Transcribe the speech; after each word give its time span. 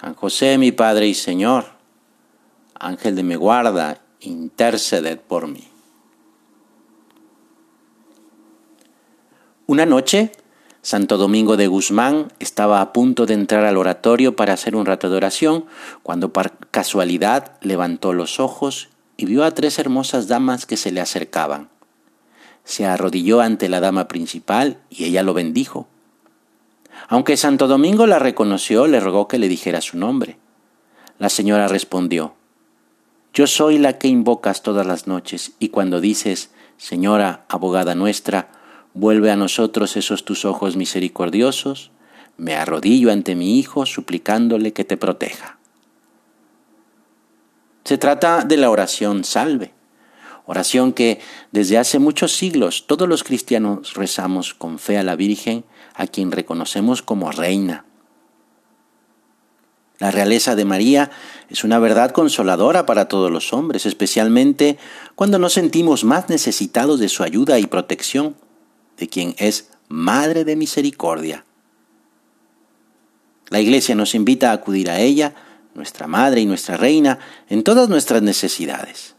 San 0.00 0.14
José 0.14 0.58
mi 0.58 0.70
Padre 0.70 1.08
y 1.08 1.14
Señor, 1.14 1.64
Ángel 2.78 3.16
de 3.16 3.24
mi 3.24 3.34
guarda, 3.34 3.98
interceded 4.20 5.18
por 5.18 5.48
mí. 5.48 5.66
Una 9.66 9.86
noche, 9.86 10.30
Santo 10.82 11.16
Domingo 11.16 11.56
de 11.56 11.66
Guzmán 11.66 12.32
estaba 12.38 12.80
a 12.80 12.92
punto 12.92 13.26
de 13.26 13.34
entrar 13.34 13.64
al 13.64 13.76
oratorio 13.76 14.36
para 14.36 14.52
hacer 14.52 14.76
un 14.76 14.86
rato 14.86 15.10
de 15.10 15.16
oración, 15.16 15.64
cuando 16.04 16.32
por 16.32 16.52
casualidad 16.68 17.56
levantó 17.60 18.12
los 18.12 18.38
ojos 18.38 18.90
y 19.16 19.26
vio 19.26 19.42
a 19.42 19.50
tres 19.50 19.80
hermosas 19.80 20.28
damas 20.28 20.64
que 20.64 20.76
se 20.76 20.92
le 20.92 21.00
acercaban. 21.00 21.70
Se 22.62 22.86
arrodilló 22.86 23.40
ante 23.40 23.68
la 23.68 23.80
dama 23.80 24.06
principal 24.06 24.78
y 24.90 25.06
ella 25.06 25.24
lo 25.24 25.34
bendijo. 25.34 25.88
Aunque 27.06 27.36
Santo 27.36 27.68
Domingo 27.68 28.06
la 28.06 28.18
reconoció, 28.18 28.86
le 28.86 28.98
rogó 29.00 29.28
que 29.28 29.38
le 29.38 29.48
dijera 29.48 29.80
su 29.80 29.96
nombre. 29.96 30.38
La 31.18 31.28
señora 31.28 31.68
respondió, 31.68 32.34
Yo 33.32 33.46
soy 33.46 33.78
la 33.78 33.98
que 33.98 34.08
invocas 34.08 34.62
todas 34.62 34.86
las 34.86 35.06
noches 35.06 35.52
y 35.58 35.68
cuando 35.68 36.00
dices, 36.00 36.50
Señora, 36.76 37.44
abogada 37.48 37.94
nuestra, 37.94 38.50
vuelve 38.94 39.30
a 39.30 39.36
nosotros 39.36 39.96
esos 39.96 40.24
tus 40.24 40.44
ojos 40.44 40.76
misericordiosos, 40.76 41.90
me 42.36 42.54
arrodillo 42.54 43.10
ante 43.12 43.34
mi 43.34 43.58
Hijo 43.58 43.86
suplicándole 43.86 44.72
que 44.72 44.84
te 44.84 44.96
proteja. 44.96 45.58
Se 47.84 47.98
trata 47.98 48.44
de 48.44 48.56
la 48.58 48.70
oración 48.70 49.24
salve, 49.24 49.72
oración 50.48 50.94
que 50.94 51.20
desde 51.52 51.76
hace 51.76 51.98
muchos 51.98 52.34
siglos 52.34 52.86
todos 52.86 53.06
los 53.06 53.22
cristianos 53.22 53.92
rezamos 53.92 54.54
con 54.54 54.78
fe 54.78 54.96
a 54.96 55.02
la 55.02 55.14
Virgen, 55.14 55.66
a 55.94 56.06
quien 56.06 56.32
reconocemos 56.32 57.02
como 57.02 57.30
reina. 57.30 57.84
La 59.98 60.10
realeza 60.10 60.56
de 60.56 60.64
María 60.64 61.10
es 61.50 61.64
una 61.64 61.78
verdad 61.78 62.12
consoladora 62.12 62.86
para 62.86 63.08
todos 63.08 63.30
los 63.30 63.52
hombres, 63.52 63.84
especialmente 63.84 64.78
cuando 65.16 65.38
nos 65.38 65.52
sentimos 65.52 66.04
más 66.04 66.30
necesitados 66.30 66.98
de 66.98 67.10
su 67.10 67.24
ayuda 67.24 67.58
y 67.58 67.66
protección, 67.66 68.34
de 68.96 69.08
quien 69.08 69.34
es 69.36 69.68
Madre 69.88 70.44
de 70.44 70.56
Misericordia. 70.56 71.44
La 73.50 73.60
Iglesia 73.60 73.94
nos 73.94 74.14
invita 74.14 74.50
a 74.50 74.54
acudir 74.54 74.88
a 74.88 74.98
ella, 74.98 75.34
nuestra 75.74 76.06
Madre 76.06 76.40
y 76.40 76.46
nuestra 76.46 76.78
Reina, 76.78 77.18
en 77.50 77.64
todas 77.64 77.90
nuestras 77.90 78.22
necesidades. 78.22 79.17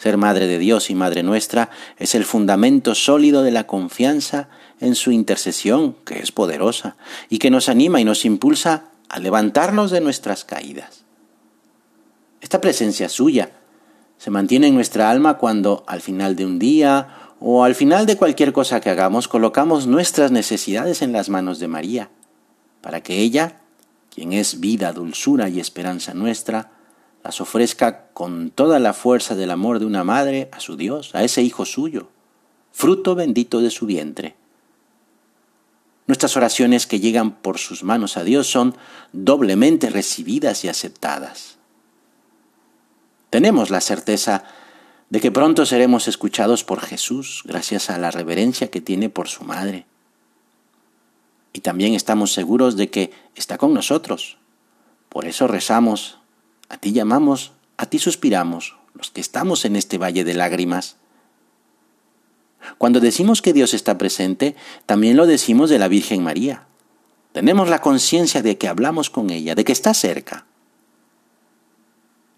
Ser 0.00 0.16
Madre 0.16 0.46
de 0.46 0.58
Dios 0.58 0.88
y 0.88 0.94
Madre 0.94 1.22
nuestra 1.22 1.68
es 1.98 2.14
el 2.14 2.24
fundamento 2.24 2.94
sólido 2.94 3.42
de 3.42 3.50
la 3.50 3.66
confianza 3.66 4.48
en 4.80 4.94
su 4.94 5.12
intercesión, 5.12 5.94
que 6.06 6.20
es 6.20 6.32
poderosa, 6.32 6.96
y 7.28 7.38
que 7.38 7.50
nos 7.50 7.68
anima 7.68 8.00
y 8.00 8.04
nos 8.04 8.24
impulsa 8.24 8.84
a 9.10 9.18
levantarnos 9.18 9.90
de 9.90 10.00
nuestras 10.00 10.46
caídas. 10.46 11.04
Esta 12.40 12.62
presencia 12.62 13.10
suya 13.10 13.50
se 14.16 14.30
mantiene 14.30 14.68
en 14.68 14.74
nuestra 14.74 15.10
alma 15.10 15.36
cuando 15.36 15.84
al 15.86 16.00
final 16.00 16.34
de 16.34 16.46
un 16.46 16.58
día 16.58 17.34
o 17.38 17.64
al 17.64 17.74
final 17.74 18.06
de 18.06 18.16
cualquier 18.16 18.54
cosa 18.54 18.80
que 18.80 18.88
hagamos 18.88 19.28
colocamos 19.28 19.86
nuestras 19.86 20.30
necesidades 20.30 21.02
en 21.02 21.12
las 21.12 21.28
manos 21.28 21.58
de 21.58 21.68
María, 21.68 22.08
para 22.80 23.02
que 23.02 23.18
ella 23.18 23.60
quien 24.08 24.32
es 24.32 24.60
vida, 24.60 24.94
dulzura 24.94 25.50
y 25.50 25.60
esperanza 25.60 26.14
nuestra, 26.14 26.70
las 27.22 27.40
ofrezca 27.40 28.08
con 28.12 28.50
toda 28.50 28.78
la 28.78 28.92
fuerza 28.92 29.34
del 29.34 29.50
amor 29.50 29.78
de 29.78 29.86
una 29.86 30.04
madre 30.04 30.48
a 30.52 30.60
su 30.60 30.76
Dios, 30.76 31.14
a 31.14 31.22
ese 31.22 31.42
Hijo 31.42 31.64
suyo, 31.64 32.08
fruto 32.72 33.14
bendito 33.14 33.60
de 33.60 33.70
su 33.70 33.86
vientre. 33.86 34.36
Nuestras 36.06 36.36
oraciones 36.36 36.86
que 36.86 37.00
llegan 37.00 37.32
por 37.32 37.58
sus 37.58 37.84
manos 37.84 38.16
a 38.16 38.24
Dios 38.24 38.50
son 38.50 38.76
doblemente 39.12 39.90
recibidas 39.90 40.64
y 40.64 40.68
aceptadas. 40.68 41.58
Tenemos 43.28 43.70
la 43.70 43.80
certeza 43.80 44.44
de 45.08 45.20
que 45.20 45.30
pronto 45.30 45.66
seremos 45.66 46.08
escuchados 46.08 46.64
por 46.64 46.80
Jesús 46.80 47.42
gracias 47.44 47.90
a 47.90 47.98
la 47.98 48.10
reverencia 48.10 48.70
que 48.70 48.80
tiene 48.80 49.08
por 49.08 49.28
su 49.28 49.44
madre 49.44 49.86
y 51.52 51.60
también 51.60 51.94
estamos 51.94 52.32
seguros 52.32 52.76
de 52.76 52.90
que 52.90 53.12
está 53.34 53.58
con 53.58 53.74
nosotros. 53.74 54.38
Por 55.08 55.26
eso 55.26 55.48
rezamos, 55.48 56.18
a 56.70 56.78
ti 56.78 56.92
llamamos, 56.92 57.52
a 57.76 57.84
ti 57.84 57.98
suspiramos, 57.98 58.76
los 58.94 59.10
que 59.10 59.20
estamos 59.20 59.66
en 59.66 59.76
este 59.76 59.98
valle 59.98 60.24
de 60.24 60.32
lágrimas. 60.32 60.96
Cuando 62.78 63.00
decimos 63.00 63.42
que 63.42 63.52
Dios 63.52 63.74
está 63.74 63.98
presente, 63.98 64.56
también 64.86 65.18
lo 65.18 65.26
decimos 65.26 65.68
de 65.68 65.78
la 65.78 65.88
Virgen 65.88 66.22
María. 66.22 66.66
Tenemos 67.32 67.68
la 67.68 67.82
conciencia 67.82 68.40
de 68.40 68.56
que 68.56 68.68
hablamos 68.68 69.10
con 69.10 69.28
ella, 69.28 69.54
de 69.54 69.64
que 69.64 69.72
está 69.72 69.92
cerca. 69.92 70.46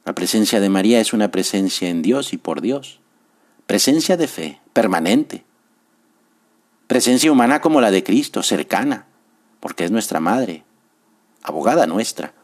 La 0.05 0.17
presencia 0.17 0.59
de 0.59 0.69
María 0.69 1.01
es 1.01 1.13
una 1.13 1.31
presencia 1.31 1.89
en 1.89 2.03
Dios 2.03 2.33
y 2.33 2.39
por 2.39 2.61
Dios. 2.61 2.99
Presencia 3.67 4.17
de 4.17 4.27
fe, 4.27 4.61
permanente 4.73 5.45
presencia 6.93 7.33
humana 7.33 7.63
como 7.63 7.81
la 7.81 7.91
de 7.91 8.05
Cristo, 8.05 8.43
cercana, 8.43 9.07
porque 9.61 9.83
es 9.87 9.91
nuestra 9.91 10.21
madre, 10.21 10.63
abogada 11.43 11.87
nuestra. 11.87 12.35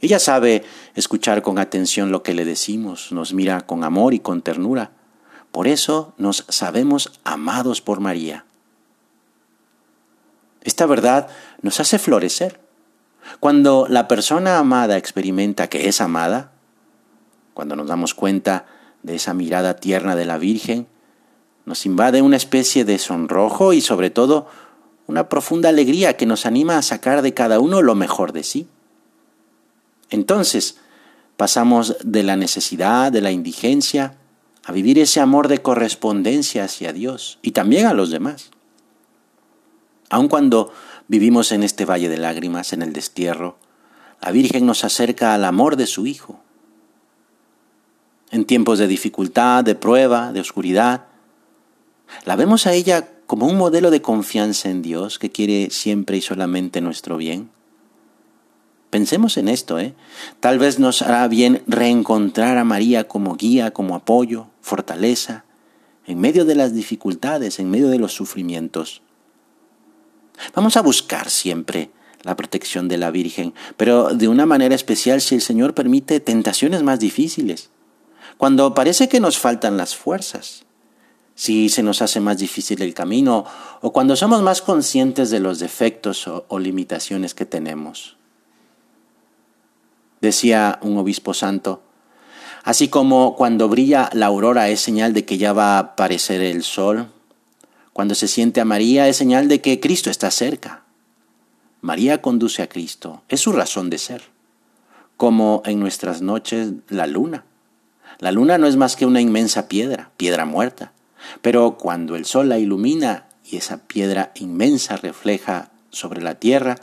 Ella 0.00 0.18
sabe 0.18 0.64
escuchar 0.94 1.42
con 1.42 1.58
atención 1.58 2.12
lo 2.12 2.22
que 2.22 2.34
le 2.34 2.44
decimos, 2.44 3.10
nos 3.10 3.34
mira 3.34 3.62
con 3.62 3.82
amor 3.82 4.14
y 4.14 4.20
con 4.20 4.42
ternura. 4.42 4.92
Por 5.50 5.66
eso 5.66 6.14
nos 6.18 6.44
sabemos 6.48 7.20
amados 7.24 7.80
por 7.80 8.00
María. 8.00 8.44
Esta 10.62 10.86
verdad 10.86 11.28
nos 11.62 11.80
hace 11.80 11.98
florecer. 11.98 12.60
Cuando 13.40 13.86
la 13.88 14.06
persona 14.06 14.58
amada 14.58 14.96
experimenta 14.96 15.68
que 15.68 15.88
es 15.88 16.00
amada, 16.00 16.52
cuando 17.54 17.74
nos 17.74 17.88
damos 17.88 18.14
cuenta 18.14 18.66
de 19.02 19.16
esa 19.16 19.34
mirada 19.34 19.76
tierna 19.76 20.14
de 20.14 20.26
la 20.26 20.38
Virgen, 20.38 20.86
nos 21.64 21.86
invade 21.86 22.22
una 22.22 22.36
especie 22.36 22.84
de 22.84 22.98
sonrojo 22.98 23.72
y 23.72 23.80
sobre 23.80 24.10
todo 24.10 24.46
una 25.06 25.28
profunda 25.28 25.70
alegría 25.70 26.16
que 26.16 26.26
nos 26.26 26.46
anima 26.46 26.78
a 26.78 26.82
sacar 26.82 27.22
de 27.22 27.34
cada 27.34 27.58
uno 27.60 27.82
lo 27.82 27.94
mejor 27.94 28.32
de 28.32 28.44
sí. 28.44 28.68
Entonces, 30.10 30.78
pasamos 31.36 31.96
de 32.02 32.22
la 32.22 32.36
necesidad, 32.36 33.12
de 33.12 33.20
la 33.20 33.30
indigencia, 33.30 34.16
a 34.64 34.72
vivir 34.72 34.98
ese 34.98 35.20
amor 35.20 35.48
de 35.48 35.62
correspondencia 35.62 36.64
hacia 36.64 36.92
Dios 36.92 37.38
y 37.42 37.52
también 37.52 37.86
a 37.86 37.94
los 37.94 38.10
demás. 38.10 38.50
Aun 40.10 40.28
cuando 40.28 40.72
vivimos 41.06 41.52
en 41.52 41.62
este 41.62 41.84
valle 41.84 42.08
de 42.08 42.18
lágrimas, 42.18 42.72
en 42.72 42.82
el 42.82 42.92
destierro, 42.92 43.56
la 44.20 44.30
Virgen 44.30 44.66
nos 44.66 44.84
acerca 44.84 45.34
al 45.34 45.44
amor 45.44 45.76
de 45.76 45.86
su 45.86 46.06
Hijo. 46.06 46.40
En 48.30 48.44
tiempos 48.44 48.78
de 48.78 48.86
dificultad, 48.86 49.64
de 49.64 49.74
prueba, 49.74 50.32
de 50.32 50.40
oscuridad, 50.40 51.06
la 52.24 52.36
vemos 52.36 52.66
a 52.66 52.72
ella 52.72 53.08
como 53.26 53.46
un 53.46 53.56
modelo 53.56 53.90
de 53.90 54.02
confianza 54.02 54.70
en 54.70 54.82
Dios 54.82 55.18
que 55.18 55.30
quiere 55.30 55.70
siempre 55.70 56.16
y 56.16 56.20
solamente 56.20 56.80
nuestro 56.80 57.16
bien. 57.16 57.50
Pensemos 58.90 59.36
en 59.36 59.48
esto, 59.48 59.78
¿eh? 59.78 59.94
Tal 60.40 60.58
vez 60.58 60.78
nos 60.78 61.02
hará 61.02 61.26
bien 61.28 61.62
reencontrar 61.66 62.56
a 62.56 62.64
María 62.64 63.06
como 63.06 63.36
guía, 63.36 63.70
como 63.70 63.94
apoyo, 63.94 64.46
fortaleza, 64.60 65.44
en 66.06 66.20
medio 66.20 66.44
de 66.44 66.54
las 66.54 66.74
dificultades, 66.74 67.58
en 67.58 67.70
medio 67.70 67.88
de 67.88 67.98
los 67.98 68.14
sufrimientos. 68.14 69.02
Vamos 70.54 70.76
a 70.76 70.82
buscar 70.82 71.28
siempre 71.28 71.90
la 72.22 72.36
protección 72.36 72.88
de 72.88 72.96
la 72.96 73.10
Virgen, 73.10 73.54
pero 73.76 74.14
de 74.14 74.28
una 74.28 74.46
manera 74.46 74.74
especial 74.74 75.20
si 75.20 75.34
el 75.34 75.42
Señor 75.42 75.74
permite 75.74 76.20
tentaciones 76.20 76.82
más 76.82 76.98
difíciles, 76.98 77.70
cuando 78.38 78.74
parece 78.74 79.08
que 79.08 79.20
nos 79.20 79.38
faltan 79.38 79.76
las 79.76 79.96
fuerzas 79.96 80.64
si 81.38 81.68
se 81.68 81.84
nos 81.84 82.02
hace 82.02 82.18
más 82.18 82.38
difícil 82.38 82.82
el 82.82 82.94
camino 82.94 83.44
o 83.80 83.92
cuando 83.92 84.16
somos 84.16 84.42
más 84.42 84.60
conscientes 84.60 85.30
de 85.30 85.38
los 85.38 85.60
defectos 85.60 86.26
o, 86.26 86.58
limitaciones 86.58 87.32
que 87.32 87.46
tenemos. 87.46 88.16
Decía 90.20 90.78
un 90.82 90.96
obispo 90.98 91.34
santo, 91.34 91.82
así 92.64 92.88
como 92.88 93.36
cuando 93.36 93.68
brilla 93.68 94.10
la 94.12 94.26
aurora 94.26 94.68
es 94.68 94.80
señal 94.80 95.14
de 95.14 95.24
que 95.24 95.38
ya 95.38 95.52
va 95.52 95.76
a 95.76 95.78
aparecer 95.78 96.40
el 96.40 96.62
sol, 96.64 97.08
cuando 97.92 98.14
se 98.14 98.28
siente 98.28 98.60
a 98.60 98.64
María 98.64 99.08
es 99.08 99.16
señal 99.16 99.48
de 99.48 99.60
que 99.60 99.80
Cristo 99.80 100.10
está 100.10 100.30
cerca. 100.30 100.82
María 101.80 102.20
conduce 102.20 102.62
a 102.62 102.68
Cristo, 102.68 103.22
es 103.28 103.40
su 103.40 103.52
razón 103.52 103.90
de 103.90 103.98
ser, 103.98 104.22
como 105.16 105.62
en 105.64 105.80
nuestras 105.80 106.22
noches 106.22 106.72
la 106.88 107.06
luna. 107.06 107.44
La 108.18 108.32
luna 108.32 108.58
no 108.58 108.66
es 108.66 108.76
más 108.76 108.96
que 108.96 109.06
una 109.06 109.20
inmensa 109.20 109.68
piedra, 109.68 110.10
piedra 110.16 110.44
muerta, 110.44 110.92
pero 111.42 111.76
cuando 111.76 112.16
el 112.16 112.24
sol 112.24 112.48
la 112.48 112.58
ilumina 112.58 113.26
y 113.44 113.56
esa 113.56 113.78
piedra 113.78 114.32
inmensa 114.34 114.96
refleja 114.96 115.70
sobre 115.90 116.20
la 116.20 116.34
tierra, 116.34 116.76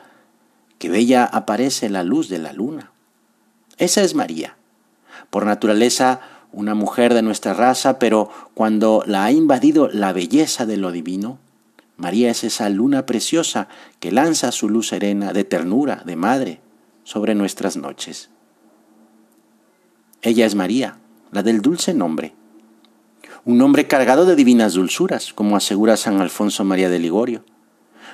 que 0.80 0.90
bella 0.90 1.26
aparece 1.26 1.90
la 1.90 2.04
luz 2.04 2.30
de 2.30 2.40
la 2.40 2.54
luna. 2.54 2.92
Esa 3.78 4.02
es 4.04 4.16
María. 4.16 4.56
Por 5.30 5.46
naturaleza, 5.46 6.22
una 6.52 6.76
mujer 6.76 7.14
de 7.14 7.22
nuestra 7.22 7.54
raza, 7.54 8.00
pero 8.00 8.30
cuando 8.54 9.04
la 9.06 9.26
ha 9.26 9.32
invadido 9.32 9.90
la 9.90 10.14
belleza 10.14 10.66
de 10.66 10.78
lo 10.78 10.92
divino, 10.92 11.40
María 11.98 12.30
es 12.30 12.44
esa 12.44 12.70
luna 12.70 13.06
preciosa 13.06 13.68
que 14.00 14.12
lanza 14.12 14.52
su 14.52 14.70
luz 14.70 14.90
serena 14.90 15.34
de 15.34 15.44
ternura, 15.44 16.04
de 16.06 16.16
madre, 16.16 16.62
sobre 17.04 17.36
nuestras 17.36 17.78
noches. 17.78 18.30
Ella 20.22 20.46
es 20.46 20.56
María, 20.56 20.98
la 21.32 21.44
del 21.44 21.62
dulce 21.62 21.94
nombre. 21.94 22.34
Un 23.46 23.58
nombre 23.58 23.88
cargado 23.88 24.26
de 24.26 24.36
divinas 24.36 24.74
dulzuras, 24.74 25.34
como 25.34 25.56
asegura 25.56 25.98
San 25.98 26.20
Alfonso 26.20 26.64
María 26.64 26.90
de 26.90 27.00
Ligorio. 27.00 27.46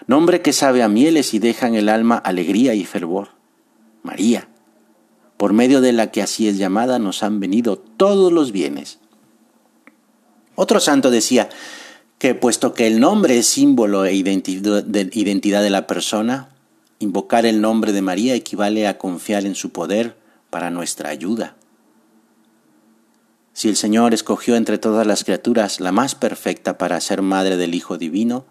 Nombre 0.07 0.41
que 0.41 0.51
sabe 0.51 0.83
a 0.83 0.89
mieles 0.89 1.33
y 1.33 1.39
deja 1.39 1.67
en 1.67 1.75
el 1.75 1.89
alma 1.89 2.17
alegría 2.17 2.73
y 2.73 2.85
fervor. 2.85 3.29
María, 4.03 4.49
por 5.41 5.53
medio 5.53 5.81
de 5.81 5.91
la 5.91 6.11
que 6.11 6.21
así 6.21 6.47
es 6.47 6.59
llamada, 6.59 6.99
nos 6.99 7.23
han 7.23 7.39
venido 7.39 7.75
todos 7.75 8.31
los 8.31 8.51
bienes. 8.51 8.99
Otro 10.53 10.79
santo 10.79 11.09
decía 11.09 11.49
que 12.19 12.35
puesto 12.35 12.75
que 12.75 12.85
el 12.85 12.99
nombre 12.99 13.39
es 13.39 13.47
símbolo 13.47 14.05
e 14.05 14.13
identidad 14.13 15.63
de 15.63 15.69
la 15.71 15.87
persona, 15.87 16.49
invocar 16.99 17.47
el 17.47 17.59
nombre 17.59 17.91
de 17.91 18.03
María 18.03 18.35
equivale 18.35 18.85
a 18.85 18.99
confiar 18.99 19.47
en 19.47 19.55
su 19.55 19.71
poder 19.71 20.15
para 20.51 20.69
nuestra 20.69 21.09
ayuda. 21.09 21.55
Si 23.53 23.67
el 23.67 23.77
Señor 23.77 24.13
escogió 24.13 24.55
entre 24.55 24.77
todas 24.77 25.07
las 25.07 25.23
criaturas 25.23 25.79
la 25.79 25.91
más 25.91 26.13
perfecta 26.13 26.77
para 26.77 27.01
ser 27.01 27.23
madre 27.23 27.57
del 27.57 27.73
Hijo 27.73 27.97
Divino, 27.97 28.45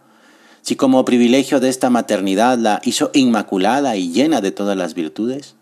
si 0.60 0.75
como 0.75 1.04
privilegio 1.04 1.60
de 1.60 1.69
esta 1.69 1.88
maternidad 1.88 2.58
la 2.58 2.81
hizo 2.82 3.12
inmaculada 3.14 3.94
y 3.94 4.10
llena 4.10 4.40
de 4.40 4.50
todas 4.50 4.76
las 4.76 4.94
virtudes, 4.94 5.54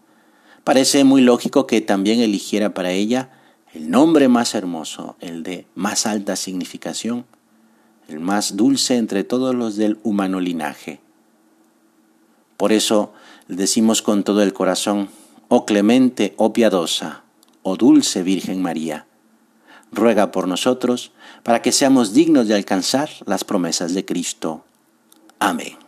Parece 0.68 1.02
muy 1.02 1.22
lógico 1.22 1.66
que 1.66 1.80
también 1.80 2.20
eligiera 2.20 2.74
para 2.74 2.90
ella 2.90 3.30
el 3.72 3.90
nombre 3.90 4.28
más 4.28 4.54
hermoso, 4.54 5.16
el 5.18 5.42
de 5.42 5.66
más 5.74 6.04
alta 6.04 6.36
significación, 6.36 7.24
el 8.06 8.20
más 8.20 8.54
dulce 8.54 8.98
entre 8.98 9.24
todos 9.24 9.54
los 9.54 9.76
del 9.76 9.98
humano 10.02 10.40
linaje. 10.40 11.00
Por 12.58 12.72
eso 12.72 13.14
decimos 13.48 14.02
con 14.02 14.24
todo 14.24 14.42
el 14.42 14.52
corazón, 14.52 15.08
oh 15.48 15.64
clemente, 15.64 16.34
oh 16.36 16.52
piadosa, 16.52 17.22
oh 17.62 17.76
dulce 17.76 18.22
Virgen 18.22 18.60
María, 18.60 19.06
ruega 19.90 20.30
por 20.32 20.48
nosotros 20.48 21.12
para 21.44 21.62
que 21.62 21.72
seamos 21.72 22.12
dignos 22.12 22.46
de 22.46 22.56
alcanzar 22.56 23.08
las 23.24 23.42
promesas 23.42 23.94
de 23.94 24.04
Cristo. 24.04 24.66
Amén. 25.38 25.87